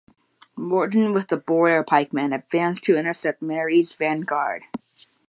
[0.55, 4.63] Morton with the border pikemen advanced to intercept Mary's vanguard.